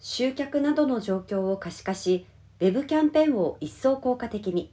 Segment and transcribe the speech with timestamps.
[0.00, 2.26] 集客などの状況を可視化し、
[2.60, 4.72] ウェブキャンペーンを一層効果的に。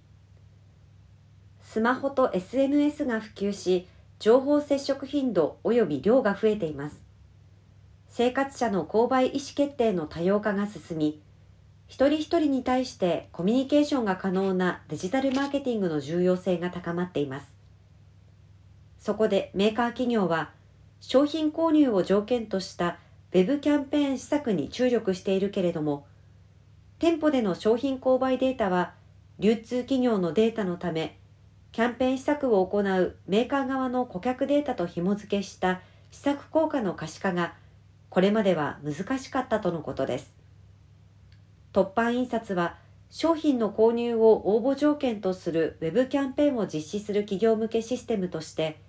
[1.61, 3.87] スマホと SNS が普及し、
[4.19, 7.03] 情報接触頻度及び量が増えています。
[8.09, 11.21] 生活者の購買意思決定の多様化が進み、
[11.87, 17.53] 一人一人に対してコミュニケーションが可能なデジタルマーケティングの重要性が高まっています。
[18.99, 20.51] そこでメーカー企業は
[20.99, 22.97] 商品購入を条件とした
[23.35, 26.07] ウェブキャンペーン施策に注力しているけれども、
[26.99, 28.93] 店舗での商品購買データは
[29.39, 31.19] 流通企業のデータのため、
[31.73, 37.55] キャンペーン施策を行うメーカー側の顧客データと紐付けした施策効果の可視化が
[38.09, 40.33] これまでは難しかったとのことです。
[41.73, 42.77] 突版印刷は
[43.09, 48.79] 商品の購入を応募条件とするウェブキャンペーンを実施する企業向けシステムとして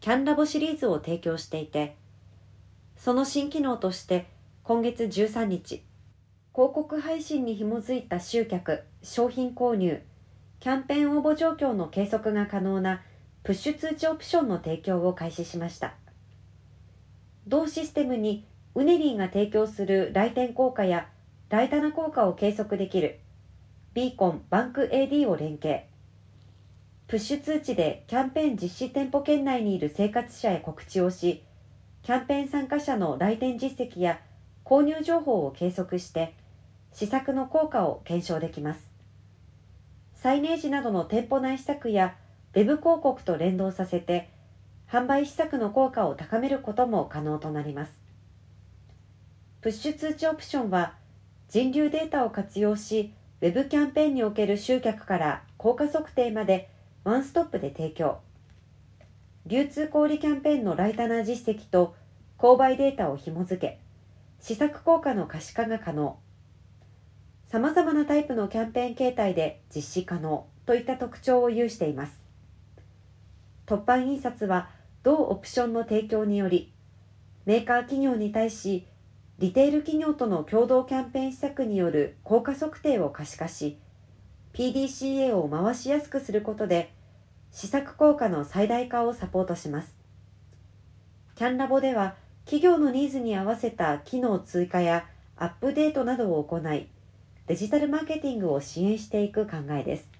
[0.00, 1.96] キャンラボシリーズを提供していて
[2.96, 4.26] その新機能として
[4.62, 5.84] 今月13日
[6.54, 10.02] 広告配信に紐づいた集客商品購入
[10.58, 13.02] キャンペーン応募状況の計測が可能な
[13.44, 15.94] プッシュ通知オプションの提供を開始しました。
[17.46, 21.08] 同システムにウネリーが提供する来店効果や
[21.48, 23.20] 大棚効果を計測できる
[23.94, 25.84] ビーコンバンク AD を連携。
[27.06, 31.44] プッシュ通知でキャンペーン実施店舗圏内にいる生活者へ告知をし
[32.06, 34.20] キャンペーン参加者の来店実績や
[34.64, 36.34] 購入情報を計測して
[36.92, 38.92] 施策の効果を検証できます
[40.14, 42.14] サイネージなどの店舗内施策や
[42.54, 44.30] ウェブ広告と連動させて
[44.88, 47.98] 販売施策の効果を高めることも可能となります
[49.60, 50.92] プッシュ通知オプションは
[51.48, 56.70] 人流データを活用し、ウェブキャンペーンにおける集客から効果測定まで
[57.02, 58.25] ワンストップで提供。
[59.46, 61.94] 流通小売キャンペーンのライタナー実績と
[62.36, 63.78] 購買データを紐付け、
[64.40, 66.18] 施策効果の可視化が可能。
[67.46, 72.20] 様々なタイプのキャンペーン形態で実施可能といった特徴を有しています。
[73.66, 74.68] 突版印刷は
[75.04, 76.72] 同オプションの提供により、
[77.44, 78.88] メーカー企業に対し
[79.38, 83.78] リテール企業との共同キャンペーン施策による効果測定を可視化し
[84.54, 86.95] PDCA を回しやすくすることで
[87.50, 89.96] 施策効果の最大化をサポートします。
[91.34, 96.88] キャンラボでは企業のニーズに合わせた機能追加やアップデートなどを行い
[97.46, 100.15] デジタルマーケティングを支援していく考えです。